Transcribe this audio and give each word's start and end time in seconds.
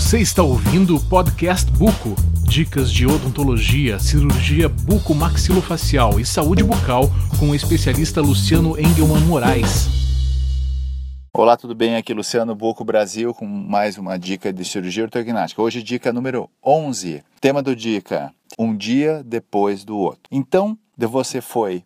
Você 0.00 0.18
está 0.18 0.42
ouvindo 0.42 0.96
o 0.96 1.00
podcast 1.08 1.70
Buco. 1.72 2.16
Dicas 2.48 2.90
de 2.90 3.06
odontologia, 3.06 3.98
cirurgia 3.98 4.66
buco-maxilofacial 4.66 6.18
e 6.18 6.24
saúde 6.24 6.64
bucal 6.64 7.02
com 7.38 7.50
o 7.50 7.54
especialista 7.54 8.22
Luciano 8.22 8.80
Engelman 8.80 9.20
Moraes. 9.26 9.88
Olá, 11.34 11.54
tudo 11.54 11.74
bem? 11.74 11.96
Aqui 11.96 12.14
Luciano 12.14 12.54
Buco 12.54 12.82
Brasil 12.82 13.34
com 13.34 13.46
mais 13.46 13.98
uma 13.98 14.18
dica 14.18 14.50
de 14.50 14.64
cirurgia 14.64 15.04
ortognática. 15.04 15.60
Hoje 15.60 15.82
dica 15.82 16.12
número 16.14 16.50
11. 16.64 17.22
Tema 17.38 17.62
do 17.62 17.76
dica: 17.76 18.32
um 18.58 18.74
dia 18.74 19.22
depois 19.22 19.84
do 19.84 19.98
outro. 19.98 20.22
Então, 20.32 20.78
você 20.96 21.42
foi 21.42 21.84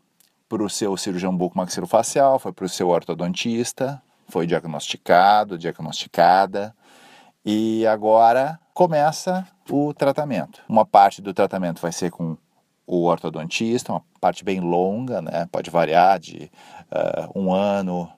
para 0.48 0.62
o 0.62 0.70
seu 0.70 0.96
cirurgião 0.96 1.36
buco-maxilofacial, 1.36 2.38
foi 2.38 2.52
para 2.52 2.64
o 2.64 2.68
seu 2.68 2.88
ortodontista, 2.88 4.00
foi 4.28 4.46
diagnosticado, 4.46 5.58
diagnosticada, 5.58 6.74
e 7.44 7.86
agora 7.86 8.58
começa 8.72 9.46
o 9.70 9.92
tratamento. 9.92 10.62
Uma 10.68 10.84
parte 10.84 11.20
do 11.20 11.34
tratamento 11.34 11.80
vai 11.80 11.92
ser 11.92 12.10
com 12.10 12.36
o 12.86 13.04
ortodontista, 13.04 13.92
uma 13.92 14.02
parte 14.20 14.44
bem 14.44 14.60
longa, 14.60 15.20
né? 15.20 15.46
pode 15.50 15.70
variar 15.70 16.18
de 16.18 16.50
uh, 16.90 17.38
um 17.38 17.52
ano, 17.52 18.10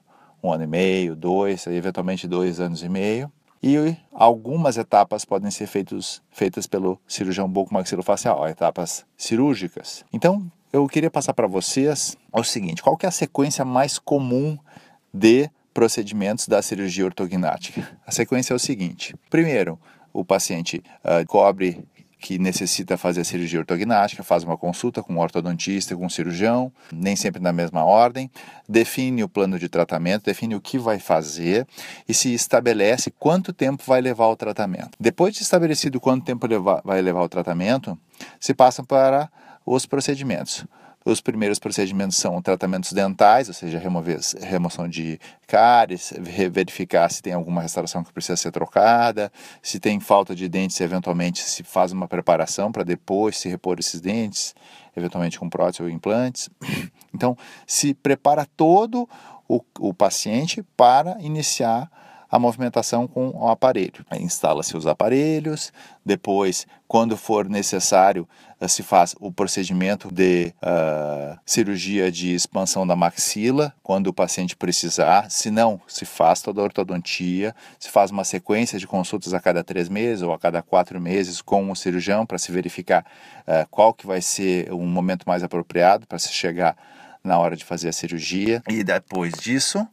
um 0.43 0.51
ano 0.51 0.63
e 0.63 0.67
meio, 0.67 1.15
dois, 1.15 1.67
eventualmente 1.67 2.27
dois 2.27 2.59
anos 2.59 2.83
e 2.83 2.89
meio. 2.89 3.31
E 3.61 3.97
algumas 4.13 4.77
etapas 4.77 5.25
podem 5.25 5.49
ser 5.49 5.67
feitos, 5.67 6.21
feitas 6.29 6.67
pelo 6.67 6.99
cirurgião 7.07 7.49
bucomaxilofacial, 7.49 8.47
etapas 8.47 9.05
cirúrgicas. 9.17 10.05
Então, 10.13 10.49
eu 10.71 10.85
queria 10.87 11.09
passar 11.09 11.33
para 11.33 11.47
vocês 11.47 12.15
o 12.31 12.43
seguinte: 12.43 12.83
qual 12.83 12.97
é 13.01 13.07
a 13.07 13.11
sequência 13.11 13.65
mais 13.65 13.97
comum 13.97 14.57
de 15.11 15.49
procedimentos 15.77 16.47
da 16.47 16.59
cirurgia 16.59 17.05
ortognática? 17.05 17.87
A 18.03 18.11
sequência 18.11 18.51
é 18.51 18.55
o 18.55 18.59
seguinte: 18.59 19.13
primeiro, 19.29 19.79
o 20.11 20.25
paciente 20.25 20.81
uh, 21.03 21.23
cobre 21.27 21.85
que 22.19 22.39
necessita 22.39 22.97
fazer 22.97 23.21
a 23.21 23.23
cirurgia 23.23 23.59
ortognática, 23.59 24.23
faz 24.23 24.43
uma 24.43 24.57
consulta 24.57 25.03
com 25.03 25.13
um 25.13 25.19
ortodontista, 25.19 25.95
com 25.95 26.03
um 26.03 26.09
cirurgião, 26.09 26.71
nem 26.91 27.15
sempre 27.15 27.39
na 27.39 27.53
mesma 27.53 27.85
ordem, 27.85 28.27
define 28.67 29.23
o 29.23 29.29
plano 29.29 29.59
de 29.59 29.69
tratamento, 29.69 30.25
define 30.25 30.55
o 30.55 30.59
que 30.59 30.79
vai 30.79 30.97
fazer 30.97 31.67
e 32.09 32.13
se 32.13 32.33
estabelece 32.33 33.11
quanto 33.11 33.53
tempo 33.53 33.83
vai 33.85 34.01
levar 34.01 34.29
o 34.29 34.35
tratamento. 34.35 34.97
Depois 34.99 35.35
de 35.35 35.43
estabelecido 35.43 35.99
quanto 35.99 36.25
tempo 36.25 36.47
vai 36.83 37.01
levar 37.03 37.21
o 37.21 37.29
tratamento, 37.29 37.95
se 38.39 38.51
passa 38.51 38.83
para 38.83 39.29
os 39.63 39.85
procedimentos. 39.85 40.65
Os 41.07 41.21
primeiros 41.21 41.57
procedimentos 41.57 42.17
são 42.17 42.41
tratamentos 42.41 42.91
dentais, 42.91 43.47
ou 43.47 43.53
seja, 43.53 43.79
remover, 43.79 44.19
remoção 44.41 44.89
de 44.89 45.17
cáries, 45.47 46.13
verificar 46.19 47.09
se 47.09 47.21
tem 47.21 47.31
alguma 47.31 47.61
restauração 47.61 48.03
que 48.03 48.11
precisa 48.11 48.35
ser 48.35 48.51
trocada, 48.51 49.31
se 49.61 49.79
tem 49.79 50.01
falta 50.01 50.35
de 50.35 50.49
dentes, 50.49 50.81
eventualmente 50.81 51.39
se 51.39 51.63
faz 51.63 51.93
uma 51.93 52.09
preparação 52.09 52.73
para 52.73 52.83
depois 52.83 53.37
se 53.37 53.47
repor 53.47 53.79
esses 53.79 54.01
dentes, 54.01 54.53
eventualmente 54.97 55.39
com 55.39 55.49
prótese 55.49 55.81
ou 55.81 55.89
implantes. 55.89 56.49
Então, 57.15 57.37
se 57.65 57.93
prepara 57.93 58.45
todo 58.45 59.09
o, 59.47 59.61
o 59.79 59.93
paciente 59.93 60.61
para 60.75 61.17
iniciar 61.21 61.89
a 62.29 62.37
movimentação 62.37 63.07
com 63.07 63.29
o 63.29 63.47
aparelho. 63.47 64.05
Instala-se 64.19 64.75
os 64.75 64.85
aparelhos, 64.85 65.71
depois, 66.05 66.67
quando 66.87 67.17
for 67.17 67.49
necessário, 67.49 68.27
eh, 68.59 68.67
se 68.67 68.83
faz 68.83 69.15
o 69.19 69.31
procedimento 69.31 70.11
de 70.11 70.53
uh, 70.63 71.37
cirurgia 71.45 72.11
de 72.11 72.33
expansão 72.33 72.87
da 72.87 72.95
maxila, 72.95 73.73
quando 73.83 74.07
o 74.07 74.13
paciente 74.13 74.55
precisar. 74.55 75.29
Se 75.29 75.51
não, 75.51 75.79
se 75.87 76.05
faz 76.05 76.41
toda 76.41 76.61
a 76.61 76.63
ortodontia, 76.63 77.55
se 77.79 77.89
faz 77.89 78.11
uma 78.11 78.23
sequência 78.23 78.79
de 78.79 78.87
consultas 78.87 79.33
a 79.33 79.39
cada 79.39 79.63
três 79.63 79.89
meses 79.89 80.21
ou 80.21 80.33
a 80.33 80.39
cada 80.39 80.61
quatro 80.61 80.99
meses 80.99 81.41
com 81.41 81.69
o 81.71 81.75
cirurgião 81.75 82.25
para 82.25 82.37
se 82.37 82.51
verificar 82.51 83.05
uh, 83.47 83.67
qual 83.69 83.93
que 83.93 84.07
vai 84.07 84.21
ser 84.21 84.71
o 84.71 84.79
momento 84.79 85.25
mais 85.27 85.43
apropriado 85.43 86.07
para 86.07 86.19
se 86.19 86.29
chegar 86.29 86.75
na 87.23 87.37
hora 87.37 87.55
de 87.55 87.65
fazer 87.65 87.89
a 87.89 87.93
cirurgia. 87.93 88.63
E 88.69 88.83
depois 88.83 89.33
disso, 89.33 89.85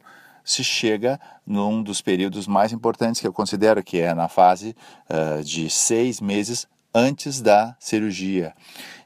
se 0.45 0.63
chega 0.63 1.19
num 1.45 1.81
dos 1.81 2.01
períodos 2.01 2.47
mais 2.47 2.71
importantes 2.71 3.19
que 3.19 3.27
eu 3.27 3.33
considero, 3.33 3.83
que 3.83 3.99
é 3.99 4.13
na 4.13 4.29
fase 4.29 4.75
uh, 5.09 5.43
de 5.43 5.69
seis 5.69 6.21
meses 6.21 6.67
antes 6.93 7.41
da 7.41 7.75
cirurgia. 7.79 8.53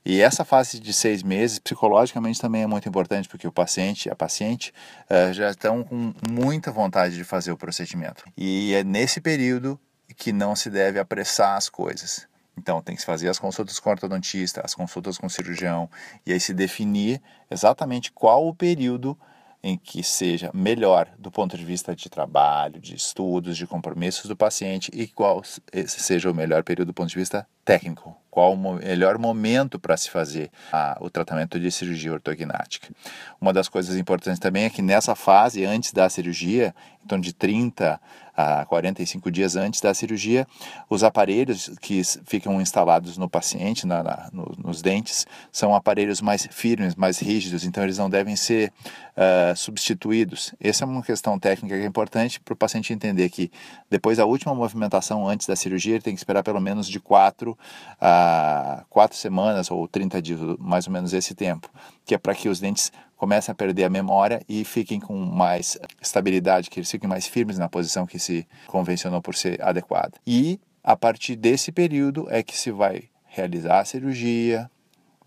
E 0.05 0.21
essa 0.21 0.45
fase 0.45 0.79
de 0.79 0.93
seis 0.93 1.23
meses, 1.23 1.57
psicologicamente, 1.57 2.39
também 2.39 2.61
é 2.61 2.67
muito 2.67 2.87
importante, 2.87 3.27
porque 3.27 3.47
o 3.47 3.51
paciente, 3.51 4.09
a 4.09 4.15
paciente, 4.15 4.73
uh, 5.09 5.33
já 5.33 5.49
estão 5.49 5.83
com 5.83 6.13
muita 6.29 6.71
vontade 6.71 7.15
de 7.15 7.23
fazer 7.23 7.51
o 7.51 7.57
procedimento. 7.57 8.23
E 8.37 8.73
é 8.73 8.83
nesse 8.83 9.21
período 9.21 9.79
que 10.15 10.31
não 10.31 10.55
se 10.55 10.69
deve 10.69 10.99
apressar 10.99 11.55
as 11.55 11.69
coisas. 11.69 12.27
Então, 12.57 12.81
tem 12.81 12.93
que 12.93 13.01
se 13.01 13.05
fazer 13.05 13.29
as 13.29 13.39
consultas 13.39 13.79
com 13.79 13.89
ortodontista, 13.89 14.61
as 14.63 14.75
consultas 14.75 15.17
com 15.17 15.29
cirurgião, 15.29 15.89
e 16.25 16.33
aí 16.33 16.39
se 16.39 16.53
definir 16.53 17.21
exatamente 17.49 18.11
qual 18.11 18.45
o 18.45 18.53
período 18.53 19.17
em 19.61 19.77
que 19.77 20.01
seja 20.03 20.51
melhor 20.53 21.09
do 21.17 21.29
ponto 21.29 21.57
de 21.57 21.65
vista 21.65 21.95
de 21.95 22.09
trabalho, 22.09 22.79
de 22.79 22.95
estudos, 22.95 23.57
de 23.57 23.67
compromissos 23.67 24.25
do 24.25 24.35
paciente 24.35 24.89
e 24.93 25.07
qual 25.07 25.41
seja 25.87 26.31
o 26.31 26.35
melhor 26.35 26.63
período 26.63 26.87
do 26.87 26.93
ponto 26.93 27.09
de 27.09 27.15
vista 27.17 27.47
técnico, 27.69 28.17
qual 28.31 28.53
o 28.53 28.73
melhor 28.73 29.19
momento 29.19 29.77
para 29.77 29.95
se 29.95 30.09
fazer 30.09 30.49
a, 30.73 30.97
o 30.99 31.07
tratamento 31.07 31.59
de 31.59 31.69
cirurgia 31.69 32.11
ortognática. 32.11 32.91
Uma 33.39 33.53
das 33.53 33.69
coisas 33.69 33.95
importantes 33.95 34.39
também 34.39 34.63
é 34.63 34.71
que 34.71 34.81
nessa 34.81 35.13
fase, 35.13 35.63
antes 35.65 35.93
da 35.93 36.09
cirurgia, 36.09 36.73
então 37.05 37.19
de 37.19 37.31
30 37.31 38.01
a 38.35 38.65
45 38.65 39.29
dias 39.29 39.57
antes 39.57 39.81
da 39.81 39.93
cirurgia, 39.93 40.47
os 40.89 41.03
aparelhos 41.03 41.69
que 41.81 42.01
ficam 42.25 42.61
instalados 42.61 43.17
no 43.17 43.29
paciente, 43.29 43.85
na, 43.85 44.01
na, 44.01 44.29
no, 44.31 44.55
nos 44.57 44.81
dentes, 44.81 45.27
são 45.51 45.75
aparelhos 45.75 46.21
mais 46.21 46.47
firmes, 46.49 46.95
mais 46.95 47.19
rígidos, 47.19 47.65
então 47.65 47.83
eles 47.83 47.97
não 47.97 48.09
devem 48.09 48.37
ser 48.37 48.71
uh, 49.17 49.53
substituídos. 49.57 50.55
Essa 50.57 50.85
é 50.85 50.87
uma 50.87 51.03
questão 51.03 51.37
técnica 51.37 51.75
que 51.75 51.83
é 51.83 51.85
importante 51.85 52.39
para 52.39 52.53
o 52.53 52.57
paciente 52.57 52.93
entender 52.93 53.29
que 53.29 53.51
depois 53.89 54.17
da 54.17 54.25
última 54.25 54.55
movimentação 54.55 55.27
antes 55.27 55.45
da 55.45 55.55
cirurgia, 55.57 55.95
ele 55.95 56.03
tem 56.03 56.13
que 56.15 56.19
esperar 56.21 56.41
pelo 56.41 56.61
menos 56.61 56.87
de 56.87 56.99
4 56.99 57.57
a 57.99 58.83
4 58.89 59.17
semanas 59.17 59.69
ou 59.71 59.87
30 59.87 60.21
dias, 60.21 60.39
mais 60.59 60.87
ou 60.87 60.93
menos 60.93 61.13
esse 61.13 61.33
tempo, 61.35 61.69
que 62.05 62.15
é 62.15 62.17
para 62.17 62.33
que 62.33 62.49
os 62.49 62.59
dentes 62.59 62.91
comecem 63.15 63.51
a 63.51 63.55
perder 63.55 63.83
a 63.83 63.89
memória 63.89 64.41
e 64.47 64.63
fiquem 64.63 64.99
com 64.99 65.17
mais 65.17 65.77
estabilidade, 66.01 66.69
que 66.69 66.79
eles 66.79 66.89
fiquem 66.89 67.09
mais 67.09 67.27
firmes 67.27 67.57
na 67.57 67.67
posição 67.67 68.05
que 68.05 68.17
se 68.17 68.47
convencionou 68.67 69.21
por 69.21 69.35
ser 69.35 69.61
adequada. 69.61 70.13
E 70.25 70.59
a 70.83 70.95
partir 70.95 71.35
desse 71.35 71.71
período 71.71 72.27
é 72.29 72.41
que 72.41 72.57
se 72.57 72.71
vai 72.71 73.03
realizar 73.25 73.81
a 73.81 73.85
cirurgia, 73.85 74.71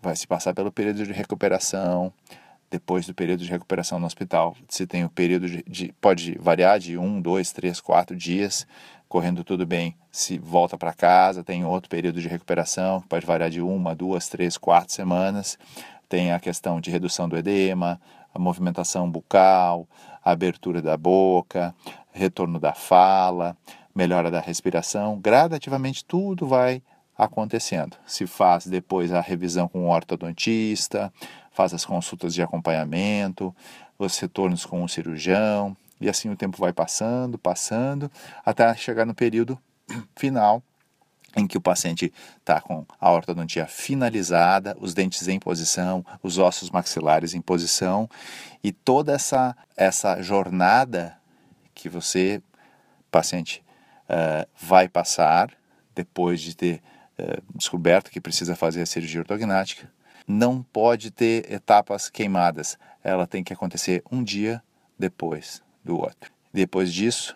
vai 0.01 0.15
se 0.15 0.27
passar 0.27 0.53
pelo 0.53 0.71
período 0.71 1.03
de 1.05 1.13
recuperação. 1.13 2.11
Depois 2.69 3.05
do 3.05 3.13
período 3.13 3.43
de 3.43 3.51
recuperação 3.51 3.99
no 3.99 4.07
hospital, 4.07 4.57
se 4.67 4.87
tem 4.87 5.05
o 5.05 5.09
período 5.09 5.47
de, 5.47 5.63
de 5.67 5.93
pode 6.01 6.35
variar 6.39 6.79
de 6.79 6.97
um, 6.97 7.21
dois, 7.21 7.51
três, 7.51 7.79
quatro 7.79 8.15
dias, 8.15 8.65
correndo 9.13 9.43
tudo 9.43 9.63
bem, 9.63 9.95
se 10.11 10.39
volta 10.39 10.75
para 10.75 10.91
casa, 10.91 11.43
tem 11.43 11.63
outro 11.63 11.87
período 11.87 12.19
de 12.19 12.27
recuperação, 12.27 12.99
pode 13.01 13.27
variar 13.27 13.51
de 13.51 13.61
uma, 13.61 13.93
duas, 13.93 14.27
três, 14.27 14.57
quatro 14.57 14.91
semanas. 14.91 15.55
Tem 16.09 16.31
a 16.31 16.39
questão 16.39 16.81
de 16.81 16.89
redução 16.89 17.29
do 17.29 17.37
edema, 17.37 18.01
a 18.33 18.39
movimentação 18.39 19.07
bucal, 19.07 19.87
a 20.25 20.31
abertura 20.31 20.81
da 20.81 20.97
boca, 20.97 21.75
retorno 22.11 22.59
da 22.59 22.73
fala, 22.73 23.55
melhora 23.93 24.31
da 24.31 24.39
respiração. 24.39 25.19
Gradativamente 25.19 26.03
tudo 26.03 26.47
vai 26.47 26.81
acontecendo. 27.15 27.95
Se 28.07 28.25
faz 28.25 28.65
depois 28.65 29.13
a 29.13 29.21
revisão 29.21 29.67
com 29.67 29.85
o 29.85 29.91
ortodontista, 29.91 31.13
faz 31.51 31.71
as 31.71 31.85
consultas 31.85 32.33
de 32.33 32.41
acompanhamento, 32.41 33.55
os 33.99 34.17
retornos 34.17 34.65
com 34.65 34.83
o 34.83 34.89
cirurgião, 34.89 35.77
e 35.99 36.09
assim 36.09 36.29
o 36.29 36.35
tempo 36.35 36.57
vai 36.57 36.73
passando, 36.73 37.37
passando, 37.37 38.11
até 38.45 38.73
chegar 38.75 39.05
no 39.05 39.13
período 39.13 39.57
final 40.15 40.61
em 41.35 41.47
que 41.47 41.57
o 41.57 41.61
paciente 41.61 42.13
está 42.37 42.61
com 42.61 42.85
a 42.99 43.11
ortodontia 43.11 43.65
finalizada, 43.65 44.77
os 44.79 44.93
dentes 44.93 45.27
em 45.27 45.39
posição, 45.39 46.05
os 46.21 46.37
ossos 46.37 46.69
maxilares 46.69 47.33
em 47.33 47.41
posição 47.41 48.07
e 48.63 48.71
toda 48.71 49.13
essa, 49.13 49.55
essa 49.75 50.21
jornada 50.21 51.17
que 51.73 51.89
você, 51.89 52.41
paciente, 53.09 53.63
uh, 54.03 54.47
vai 54.55 54.87
passar 54.87 55.51
depois 55.95 56.39
de 56.39 56.55
ter 56.55 56.81
uh, 57.17 57.41
descoberto 57.55 58.11
que 58.11 58.21
precisa 58.21 58.55
fazer 58.55 58.83
a 58.83 58.85
cirurgia 58.85 59.21
ortognática, 59.21 59.91
não 60.27 60.61
pode 60.61 61.09
ter 61.09 61.51
etapas 61.51 62.09
queimadas. 62.09 62.77
Ela 63.03 63.25
tem 63.25 63.43
que 63.43 63.53
acontecer 63.53 64.03
um 64.11 64.23
dia 64.23 64.61
depois 64.99 65.63
do 65.83 65.97
outro. 65.97 66.31
Depois 66.53 66.93
disso, 66.93 67.35